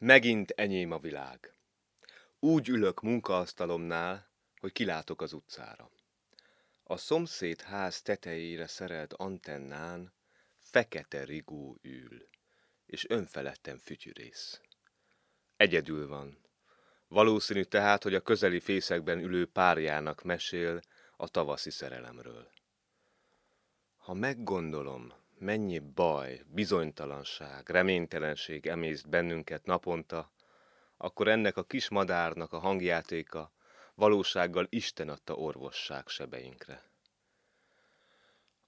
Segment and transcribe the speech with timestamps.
[0.00, 1.54] Megint enyém a világ.
[2.38, 5.90] Úgy ülök munkaasztalomnál, hogy kilátok az utcára.
[6.82, 10.12] A szomszéd ház tetejére szerelt antennán
[10.58, 12.28] fekete rigó ül,
[12.86, 14.60] és önfeledten fütyürész.
[15.56, 16.38] Egyedül van.
[17.08, 20.80] Valószínű tehát, hogy a közeli fészekben ülő párjának mesél
[21.16, 22.50] a tavaszi szerelemről.
[23.96, 30.32] Ha meggondolom, mennyi baj, bizonytalanság, reménytelenség emészt bennünket naponta,
[30.96, 33.52] akkor ennek a kis madárnak a hangjátéka
[33.94, 36.82] valósággal Isten adta orvosság sebeinkre.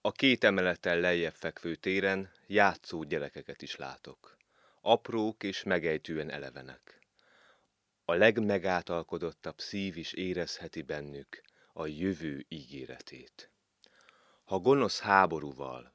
[0.01, 4.37] A két emelettel lejjebb fekvő téren játszó gyerekeket is látok.
[4.81, 7.01] Aprók és megejtően elevenek.
[8.05, 11.43] A legmegátalkodottabb szív is érezheti bennük
[11.73, 13.51] a jövő ígéretét.
[14.45, 15.93] Ha gonosz háborúval,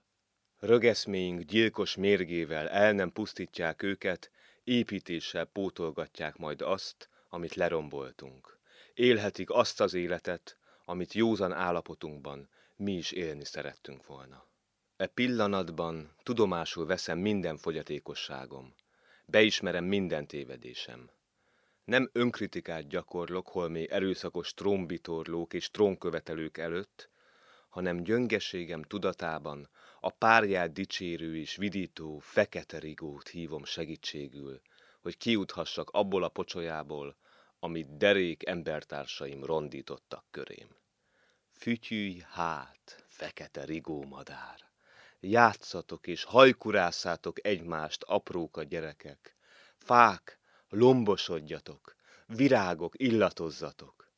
[0.66, 4.32] rögeszméink gyilkos mérgével el nem pusztítják őket,
[4.64, 8.58] építéssel pótolgatják majd azt, amit leromboltunk.
[8.94, 14.46] Élhetik azt az életet, amit józan állapotunkban mi is élni szerettünk volna.
[14.98, 18.74] E pillanatban tudomásul veszem minden fogyatékosságom.
[19.26, 21.10] Beismerem minden tévedésem.
[21.84, 27.10] Nem önkritikát gyakorlok holmé erőszakos trónbitorlók és trónkövetelők előtt,
[27.76, 34.62] hanem gyöngeségem tudatában a párját dicsérő és vidító fekete rigót hívom segítségül,
[35.02, 37.16] hogy kiuthassak abból a pocsolyából,
[37.60, 40.68] amit derék embertársaim rondítottak körém.
[41.52, 44.60] Fütyülj hát, fekete rigó madár!
[45.20, 49.36] Játszatok és hajkurásszátok egymást, apróka gyerekek!
[49.78, 51.96] Fák, lombosodjatok,
[52.28, 54.12] virágok, illatozzatok!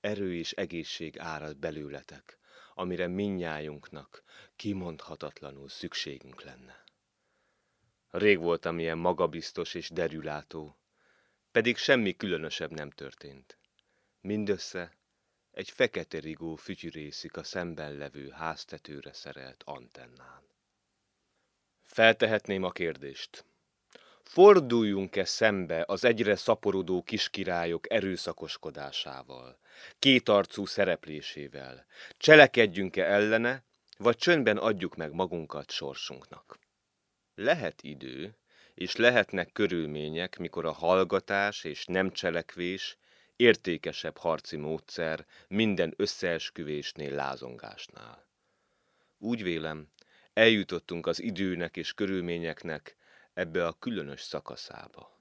[0.00, 2.38] Erő és egészség árad belőletek,
[2.78, 4.22] amire minnyájunknak
[4.56, 6.84] kimondhatatlanul szükségünk lenne.
[8.10, 10.78] Rég voltam ilyen magabiztos és derülátó,
[11.52, 13.58] pedig semmi különösebb nem történt.
[14.20, 14.96] Mindössze
[15.50, 20.42] egy fekete rigó fütyürészik a szemben levő háztetőre szerelt antennán.
[21.84, 23.44] Feltehetném a kérdést.
[24.28, 29.58] Forduljunk-e szembe az egyre szaporodó kiskirályok erőszakoskodásával,
[29.98, 31.86] kétarcú szereplésével?
[32.16, 33.62] Cselekedjünk-e ellene,
[33.98, 36.58] vagy csöndben adjuk meg magunkat sorsunknak?
[37.34, 38.36] Lehet idő,
[38.74, 42.96] és lehetnek körülmények, mikor a hallgatás és nem cselekvés
[43.36, 48.26] értékesebb harci módszer minden összeesküvésnél, lázongásnál.
[49.18, 49.88] Úgy vélem,
[50.32, 52.96] eljutottunk az időnek és körülményeknek
[53.38, 55.20] ebbe a különös szakaszába.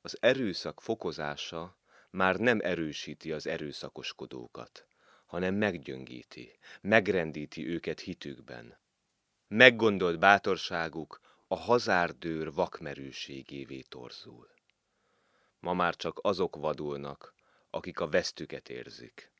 [0.00, 1.76] Az erőszak fokozása
[2.10, 4.86] már nem erősíti az erőszakoskodókat,
[5.26, 8.78] hanem meggyöngíti, megrendíti őket hitükben.
[9.48, 14.48] Meggondolt bátorságuk a hazárdőr vakmerőségévé torzul.
[15.60, 17.34] Ma már csak azok vadulnak,
[17.70, 19.32] akik a vesztüket érzik.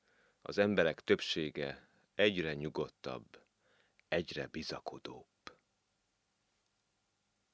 [0.43, 3.41] Az emberek többsége egyre nyugodtabb,
[4.09, 5.36] egyre bizakodóbb.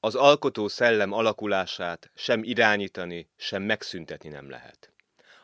[0.05, 4.93] Az alkotó szellem alakulását sem irányítani, sem megszüntetni nem lehet.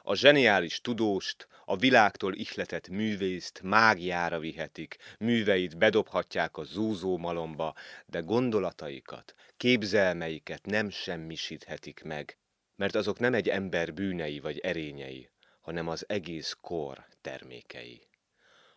[0.03, 7.75] A zseniális tudóst, a világtól ihletett művészt mágiára vihetik, műveit bedobhatják a zúzó malomba,
[8.05, 12.37] de gondolataikat, képzelmeiket nem semmisíthetik meg,
[12.75, 18.08] mert azok nem egy ember bűnei vagy erényei, hanem az egész kor termékei.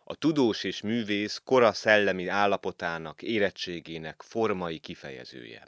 [0.03, 5.67] A tudós és művész kora szellemi állapotának, érettségének formai kifejezője.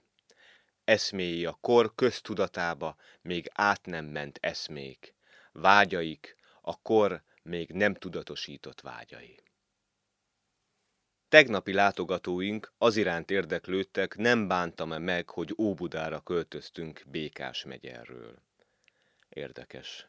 [0.83, 5.15] Eszméi a kor köztudatába még át nem ment eszmék,
[5.51, 9.39] vágyaik a kor még nem tudatosított vágyai.
[11.29, 18.35] Tegnapi látogatóink az iránt érdeklődtek, nem bántam-e meg, hogy Óbudára költöztünk Békás megyerről.
[19.29, 20.07] Érdekes.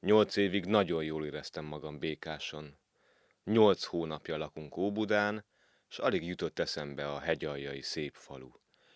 [0.00, 2.78] Nyolc évig nagyon jól éreztem magam Békáson.
[3.50, 5.44] Nyolc hónapja lakunk Óbudán,
[5.88, 8.50] és alig jutott eszembe a hegyaljai szép falu.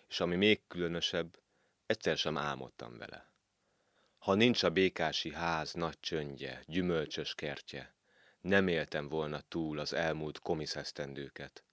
[0.09, 1.39] És ami még különösebb,
[1.87, 3.31] egyszer sem álmodtam vele.
[4.19, 7.95] Ha nincs a békási ház nagy csöndje, gyümölcsös kertje,
[8.41, 11.65] nem éltem volna túl az elmúlt komiszesztendőket.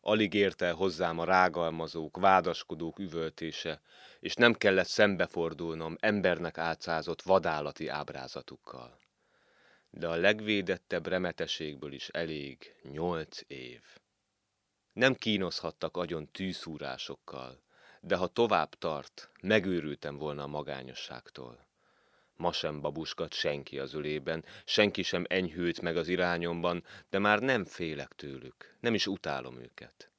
[0.00, 3.80] Alig ért el hozzám a rágalmazók, vádaskodók üvöltése,
[4.20, 8.98] és nem kellett szembefordulnom embernek átszázott vadállati ábrázatukkal.
[9.98, 13.80] De a legvédettebb remeteségből is elég nyolc év.
[14.92, 17.62] Nem kínozhattak agyon tűszúrásokkal,
[18.00, 21.66] de ha tovább tart, megőrültem volna a magányosságtól.
[22.34, 27.64] Ma sem babuskat senki az ölében, senki sem enyhült meg az irányomban, de már nem
[27.64, 30.10] félek tőlük, nem is utálom őket.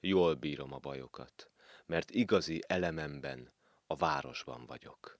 [0.00, 1.50] Jól bírom a bajokat,
[1.86, 3.52] mert igazi elememben
[3.86, 5.18] a városban vagyok.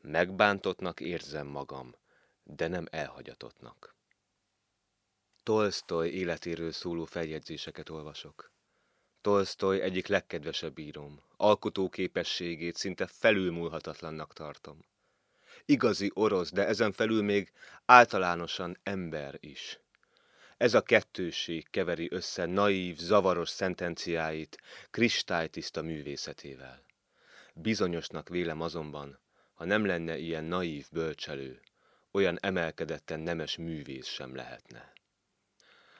[0.00, 1.94] Megbántottnak érzem magam,
[2.44, 3.94] de nem elhagyatottnak.
[5.42, 8.52] Tolstoy életéről szóló feljegyzéseket olvasok.
[9.20, 11.22] Tolstoy egyik legkedvesebb íróm.
[11.36, 14.84] Alkotó képességét szinte felülmúlhatatlannak tartom.
[15.64, 17.52] Igazi orosz, de ezen felül még
[17.84, 19.78] általánosan ember is.
[20.56, 24.58] Ez a kettőség keveri össze naív, zavaros szentenciáit
[24.90, 26.82] kristálytiszta művészetével.
[27.54, 29.18] Bizonyosnak vélem azonban,
[29.54, 31.60] ha nem lenne ilyen naív bölcselő,
[32.14, 34.92] olyan emelkedetten nemes művész sem lehetne.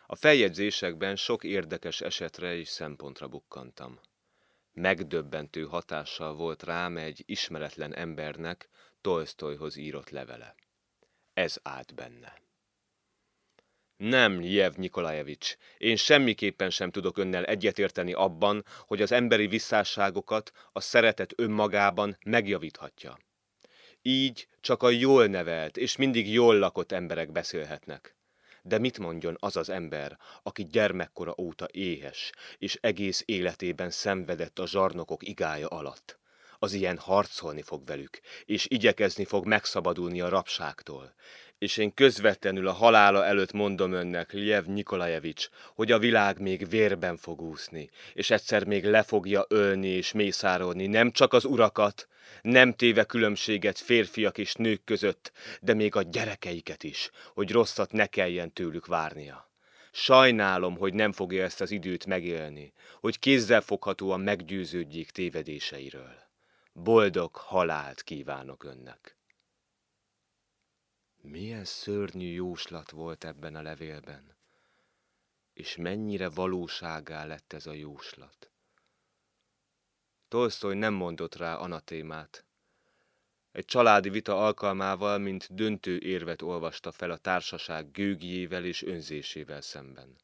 [0.06, 4.00] A feljegyzésekben sok érdekes esetre és szempontra bukkantam.
[4.72, 8.68] Megdöbbentő hatással volt rám egy ismeretlen embernek
[9.00, 10.54] Tolstoyhoz írott levele.
[11.34, 12.42] Ez állt benne.
[13.96, 20.80] Nem, Jev Nikolajevics, én semmiképpen sem tudok önnel egyetérteni abban, hogy az emberi visszásságokat a
[20.80, 23.18] szeretet önmagában megjavíthatja.
[24.06, 28.16] Így csak a jól nevelt és mindig jól lakott emberek beszélhetnek.
[28.62, 34.66] De mit mondjon az az ember, aki gyermekkora óta éhes, és egész életében szenvedett a
[34.66, 36.18] zsarnokok igája alatt?
[36.58, 41.14] Az ilyen harcolni fog velük, és igyekezni fog megszabadulni a rabságtól.
[41.64, 47.16] És én közvetlenül a halála előtt mondom önnek, Liev Nikolajevics, hogy a világ még vérben
[47.16, 52.08] fog úszni, és egyszer még le fogja ölni és mészárolni nem csak az urakat,
[52.42, 58.06] nem téve különbséget férfiak és nők között, de még a gyerekeiket is, hogy rosszat ne
[58.06, 59.50] kelljen tőlük várnia.
[59.92, 66.14] Sajnálom, hogy nem fogja ezt az időt megélni, hogy kézzelfoghatóan meggyőződjék tévedéseiről.
[66.72, 69.16] Boldog halált kívánok önnek.
[71.26, 74.36] Milyen szörnyű jóslat volt ebben a levélben,
[75.52, 78.50] és mennyire valóságá lett ez a jóslat.
[80.28, 82.44] Tolstoy nem mondott rá anatémát.
[83.52, 90.16] Egy családi vita alkalmával, mint döntő érvet olvasta fel a társaság gőgjével és önzésével szemben.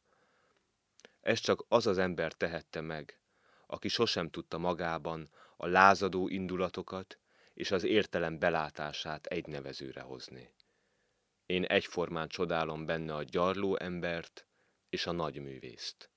[1.21, 3.19] Ez csak az az ember tehette meg,
[3.67, 7.19] aki sosem tudta magában a lázadó indulatokat
[7.55, 10.51] és az értelem belátását egy nevezőre hozni.
[11.51, 14.47] Én egyformán csodálom benne a gyarló embert
[14.89, 16.11] és a nagyművészt.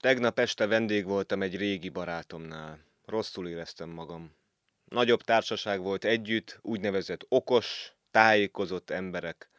[0.00, 2.84] Tegnap este vendég voltam egy régi barátomnál.
[3.04, 4.36] Rosszul éreztem magam.
[4.84, 9.50] Nagyobb társaság volt együtt, úgynevezett okos, tájékozott emberek.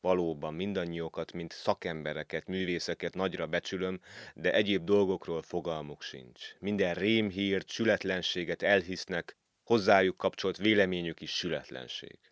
[0.00, 4.00] Valóban mindannyiukat, mint szakembereket, művészeket nagyra becsülöm,
[4.34, 6.54] de egyéb dolgokról fogalmuk sincs.
[6.58, 12.31] Minden rémhírt, sületlenséget elhisznek, hozzájuk kapcsolt véleményük is sületlenség.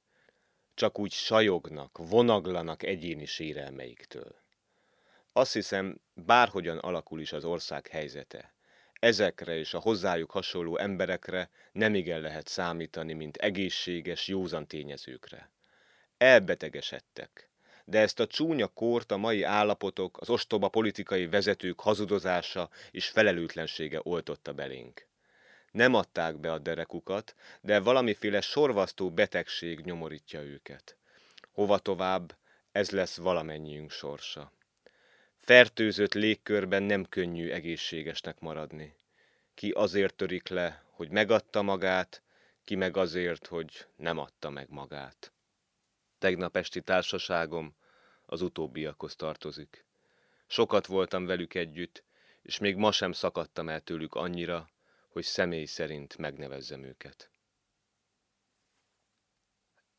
[0.81, 4.35] Csak úgy sajognak, vonaglanak egyéni sérelmeiktől.
[5.33, 8.55] Azt hiszem, bárhogyan alakul is az ország helyzete,
[8.93, 15.51] ezekre és a hozzájuk hasonló emberekre nem igen lehet számítani, mint egészséges, józan tényezőkre.
[16.19, 17.51] Elbetegesedtek,
[17.85, 24.01] de ezt a csúnya kort a mai állapotok, az ostoba politikai vezetők hazudozása és felelőtlensége
[24.03, 25.09] oltotta belénk.
[25.71, 30.97] Nem adták be a derekukat, de valamiféle sorvasztó betegség nyomorítja őket.
[31.53, 32.37] Hova tovább,
[32.73, 34.53] ez lesz valamennyiünk sorsa.
[35.37, 38.95] Fertőzött légkörben nem könnyű egészségesnek maradni.
[39.55, 42.23] Ki azért törik le, hogy megadta magát,
[42.65, 45.33] ki meg azért, hogy nem adta meg magát.
[46.19, 47.77] Tegnap esti társaságom
[48.27, 49.85] az utóbbiakhoz tartozik.
[50.47, 52.05] Sokat voltam velük együtt,
[52.43, 54.69] és még ma sem szakadtam el tőlük annyira,
[55.11, 57.31] hogy személy szerint megnevezzem őket.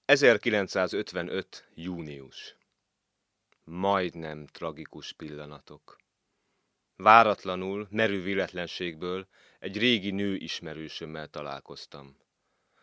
[0.05, 1.67] 1955.
[1.73, 2.55] június
[3.63, 5.97] majdnem tragikus pillanatok.
[6.95, 9.27] Váratlanul, merő véletlenségből
[9.59, 12.17] egy régi nő ismerősömmel találkoztam.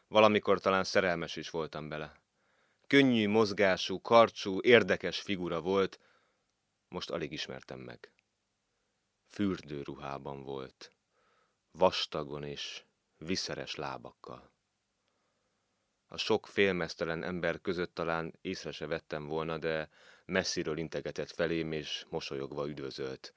[0.07, 2.21] Valamikor talán szerelmes is voltam bele.
[2.87, 6.01] Könnyű mozgású, karcsú, érdekes figura volt,
[6.89, 8.13] most alig ismertem meg.
[9.27, 10.93] Fürdőruhában volt,
[11.71, 12.83] vastagon és
[13.17, 14.51] viszeres lábakkal.
[16.11, 19.89] A sok félmeztelen ember között talán észre se vettem volna, de
[20.25, 23.35] messziről integetett felém, és mosolyogva üdvözölt.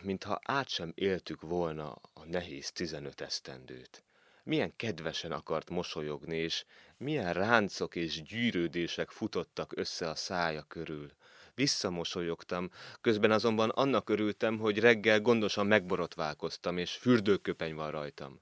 [0.00, 4.04] Mintha át sem éltük volna a nehéz tizenöt esztendőt.
[4.42, 6.64] Milyen kedvesen akart mosolyogni, és
[6.96, 11.12] milyen ráncok és gyűrődések futottak össze a szája körül.
[11.58, 18.40] Visszamosolyogtam, közben azonban annak örültem, hogy reggel gondosan megborotválkoztam, és fürdőköpeny van rajtam.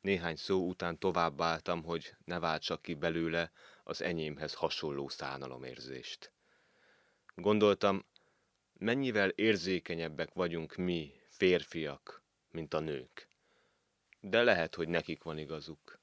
[0.00, 3.52] Néhány szó után továbbáltam, hogy ne váltsak ki belőle
[3.84, 6.32] az enyémhez hasonló szánalomérzést.
[7.34, 8.04] Gondoltam,
[8.78, 13.28] mennyivel érzékenyebbek vagyunk mi, férfiak, mint a nők.
[14.20, 16.00] de lehet, hogy nekik van igazuk.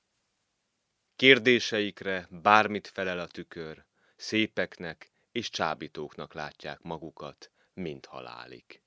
[1.16, 3.86] Kérdéseikre bármit felel a tükör,
[4.16, 8.82] szépeknek és csábítóknak látják magukat, mint halálik.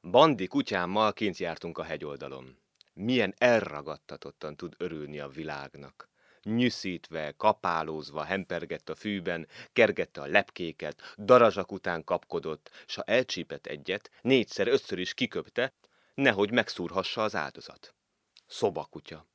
[0.00, 2.58] Bandi kutyámmal kint jártunk a hegyoldalon.
[2.94, 6.08] Milyen elragadtatottan tud örülni a világnak.
[6.42, 14.10] Nyűszítve, kapálózva hempergett a fűben, kergette a lepkéket, darazsak után kapkodott, s ha elcsípett egyet,
[14.22, 15.72] négyszer, ötször is kiköpte,
[16.14, 17.94] nehogy megszúrhassa az áldozat.
[18.46, 19.26] Szobakutya.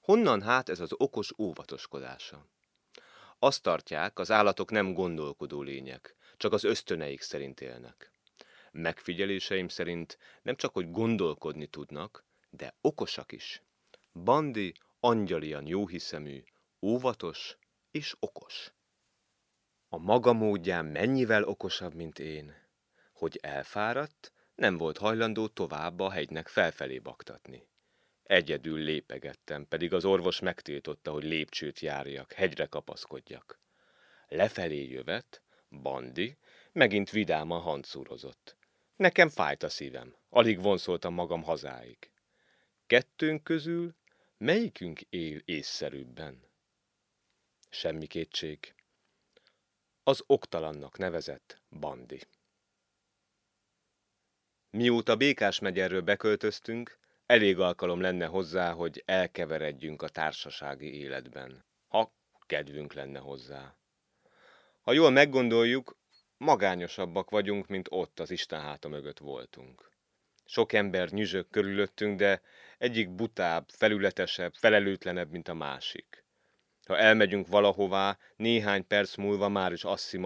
[0.00, 2.46] Honnan hát ez az okos óvatoskodása?
[3.42, 8.10] Azt tartják, az állatok nem gondolkodó lények, csak az ösztöneik szerint élnek.
[8.70, 13.62] Megfigyeléseim szerint nem csak, hogy gondolkodni tudnak, de okosak is.
[14.12, 16.42] Bandi angyalian jóhiszemű,
[16.80, 17.56] óvatos
[17.90, 18.72] és okos.
[19.88, 22.54] A maga módján mennyivel okosabb, mint én,
[23.12, 27.68] hogy elfáradt, nem volt hajlandó tovább a hegynek felfelé baktatni.
[28.30, 33.60] Egyedül lépegettem, pedig az orvos megtiltotta, hogy lépcsőt járjak, hegyre kapaszkodjak.
[34.28, 35.42] Lefelé jövet,
[35.82, 36.36] Bandi,
[36.72, 38.56] megint vidáman hancúrozott.
[38.96, 42.10] Nekem fájt a szívem, alig vonszoltam magam hazáig.
[42.86, 43.94] Kettőnk közül
[44.38, 46.42] melyikünk él észszerűbben?
[47.70, 48.74] Semmi kétség.
[50.02, 52.20] Az oktalannak nevezett Bandi.
[54.70, 56.98] Mióta Békás megyerről beköltöztünk,
[57.30, 62.12] elég alkalom lenne hozzá, hogy elkeveredjünk a társasági életben, ha
[62.46, 63.76] kedvünk lenne hozzá.
[64.80, 65.98] Ha jól meggondoljuk,
[66.36, 69.90] magányosabbak vagyunk, mint ott az Isten háta mögött voltunk.
[70.44, 72.42] Sok ember nyüzsök körülöttünk, de
[72.78, 76.24] egyik butább, felületesebb, felelőtlenebb, mint a másik.
[76.90, 80.18] Ha elmegyünk valahová, néhány perc múlva már is azt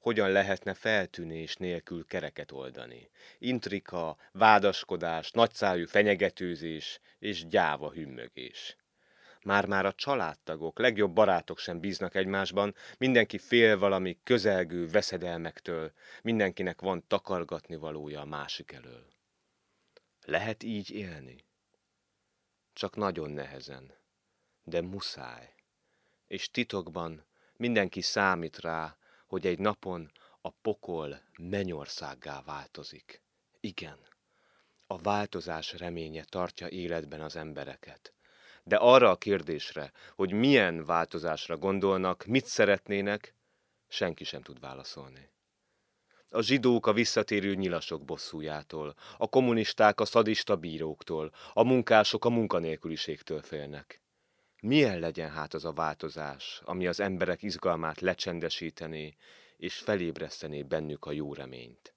[0.00, 3.10] hogyan lehetne feltűnés nélkül kereket oldani.
[3.38, 8.76] Intrika, vádaskodás, nagyszájú fenyegetőzés és gyáva hümmögés.
[9.42, 15.92] Már-már a családtagok, legjobb barátok sem bíznak egymásban, mindenki fél valami közelgő veszedelmektől,
[16.22, 19.06] mindenkinek van takargatni valója a másik elől.
[20.24, 21.44] Lehet így élni?
[22.72, 23.92] Csak nagyon nehezen,
[24.62, 25.56] de muszáj
[26.28, 27.24] és titokban
[27.56, 33.22] mindenki számít rá, hogy egy napon a pokol mennyországgá változik.
[33.60, 33.98] Igen,
[34.86, 38.12] a változás reménye tartja életben az embereket.
[38.62, 43.34] De arra a kérdésre, hogy milyen változásra gondolnak, mit szeretnének,
[43.88, 45.30] senki sem tud válaszolni.
[46.30, 53.42] A zsidók a visszatérő nyilasok bosszújától, a kommunisták a szadista bíróktól, a munkások a munkanélküliségtől
[53.42, 54.02] félnek.
[54.60, 59.16] Milyen legyen hát az a változás, ami az emberek izgalmát lecsendesítené,
[59.56, 61.94] és felébresztené bennük a jó reményt?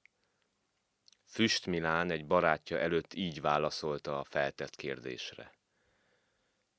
[1.26, 5.54] Füst Milán egy barátja előtt így válaszolta a feltett kérdésre.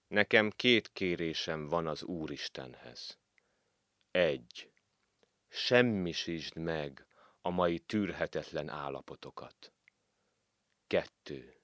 [0.09, 3.19] Nekem két kérésem van az Úristenhez.
[4.11, 4.71] Egy.
[5.49, 7.07] Semmisítsd meg
[7.41, 9.73] a mai tűrhetetlen állapotokat.
[10.87, 11.57] Kettő.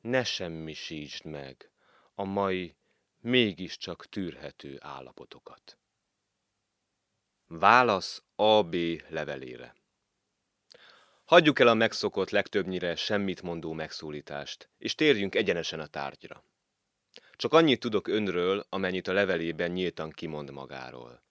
[0.00, 1.70] Ne semmisítsd meg
[2.14, 2.76] a mai
[3.24, 5.78] mégiscsak tűrhető állapotokat.
[7.46, 8.76] Válasz AB
[9.08, 9.74] levelére
[11.24, 16.44] Hagyjuk el a megszokott, legtöbbnyire semmit mondó megszólítást, és térjünk egyenesen a tárgyra.
[17.36, 21.22] Csak annyit tudok önről, amennyit a levelében nyíltan kimond magáról.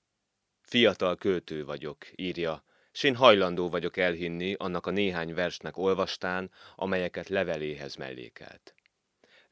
[0.61, 7.29] Fiatal költő vagyok, írja, s én hajlandó vagyok elhinni annak a néhány versnek olvastán, amelyeket
[7.29, 8.73] leveléhez mellékelt.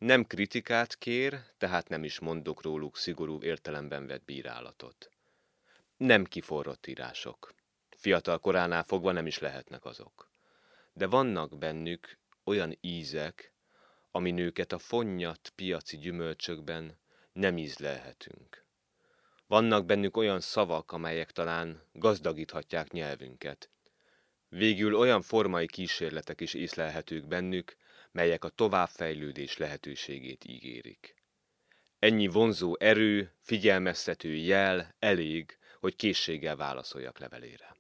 [0.02, 5.10] Nem kritikát kér, tehát nem is mondok róluk szigorú értelemben vett bírálatot.
[5.98, 7.54] Nem kiforrott írások.
[7.90, 10.30] Fiatal koránál fogva nem is lehetnek azok.
[10.94, 13.54] De vannak bennük olyan ízek,
[14.12, 16.98] ami nőket a fonnyat piaci gyümölcsökben
[17.34, 18.66] nem ízlelhetünk.
[19.48, 23.70] Vannak bennük olyan szavak, amelyek talán gazdagíthatják nyelvünket.
[24.50, 27.80] Végül olyan formai kísérletek is észlelhetők bennük,
[28.12, 31.16] melyek a továbbfejlődés lehetőségét ígérik.
[32.00, 37.76] Ennyi vonzó erő, figyelmeztető jel elég, hogy készséggel válaszoljak levelére.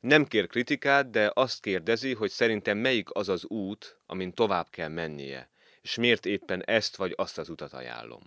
[0.00, 4.88] Nem kér kritikát, de azt kérdezi, hogy szerintem melyik az az út, amin tovább kell
[4.88, 5.50] mennie,
[5.80, 8.22] és miért éppen ezt vagy azt az utat ajánlom.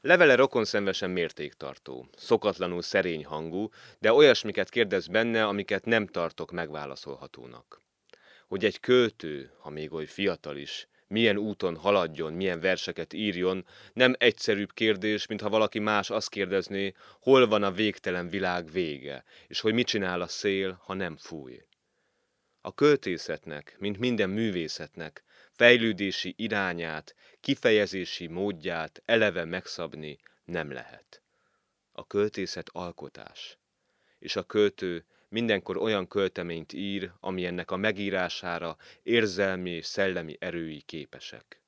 [0.00, 7.82] Levele rokonszenvesen mértéktartó, szokatlanul szerény hangú, de olyasmiket kérdez benne, amiket nem tartok megválaszolhatónak
[8.50, 14.14] hogy egy költő, ha még oly fiatal is, milyen úton haladjon, milyen verseket írjon, nem
[14.18, 19.60] egyszerűbb kérdés, mint ha valaki más azt kérdezné, hol van a végtelen világ vége, és
[19.60, 21.62] hogy mit csinál a szél, ha nem fúj.
[22.60, 31.22] A költészetnek, mint minden művészetnek, fejlődési irányát, kifejezési módját eleve megszabni nem lehet.
[31.92, 33.58] A költészet alkotás,
[34.18, 40.82] és a költő mindenkor olyan költeményt ír, ami ennek a megírására érzelmi és szellemi erői
[40.82, 41.60] képesek.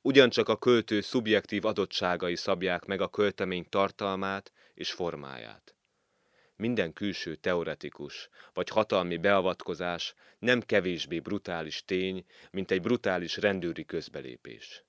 [0.00, 5.76] Ugyancsak a költő szubjektív adottságai szabják meg a költemény tartalmát és formáját.
[6.56, 14.84] Minden külső teoretikus vagy hatalmi beavatkozás nem kevésbé brutális tény, mint egy brutális rendőri közbelépés.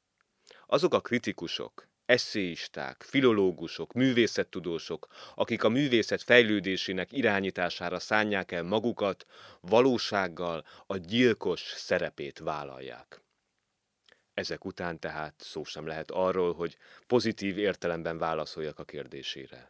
[0.67, 9.25] Azok a kritikusok, eszéisták, filológusok, művészettudósok, akik a művészet fejlődésének irányítására szánják el magukat,
[9.61, 13.21] valósággal a gyilkos szerepét vállalják.
[14.33, 16.77] Ezek után tehát szó sem lehet arról, hogy
[17.07, 19.69] pozitív értelemben válaszoljak a kérdésére.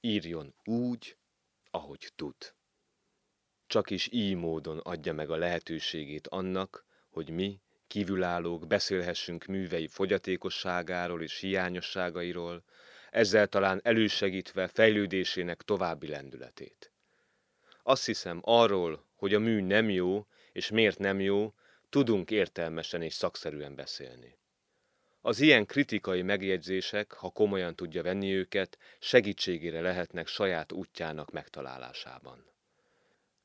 [0.00, 1.16] Írjon úgy,
[1.70, 2.36] ahogy tud.
[3.66, 7.60] Csak is így módon adja meg a lehetőségét annak, hogy mi,
[7.94, 12.64] kívülállók beszélhessünk művei fogyatékosságáról és hiányosságairól,
[13.10, 16.92] ezzel talán elősegítve fejlődésének további lendületét.
[17.82, 21.54] Azt hiszem arról, hogy a mű nem jó, és miért nem jó,
[21.88, 24.38] tudunk értelmesen és szakszerűen beszélni.
[25.20, 32.44] Az ilyen kritikai megjegyzések, ha komolyan tudja venni őket, segítségére lehetnek saját útjának megtalálásában.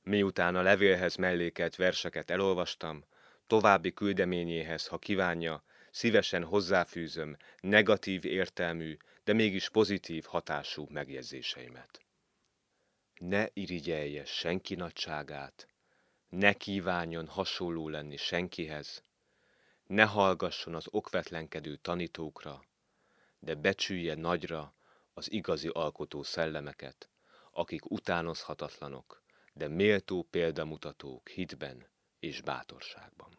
[0.03, 3.03] Miután a levélhez mellékelt verseket elolvastam,
[3.49, 11.99] további küldeményéhez, ha kívánja, szívesen hozzáfűzöm negatív értelmű, de mégis pozitív hatású megjegyzéseimet.
[13.15, 15.67] Ne irigyelje senki nagyságát,
[16.29, 19.03] ne kívánjon hasonló lenni senkihez,
[19.87, 22.63] ne hallgasson az okvetlenkedő tanítókra,
[23.39, 24.73] de becsülje nagyra
[25.13, 27.09] az igazi alkotó szellemeket,
[27.51, 31.87] akik utánozhatatlanok, de méltó példamutatók hitben
[32.19, 33.37] és bátorságban.